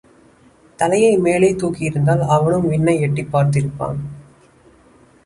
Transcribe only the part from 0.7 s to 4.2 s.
தலையை மேலே தூக்கியிருந்தால் அவனும் விண்ணை எட்டிப்பார்த்திப்பான்.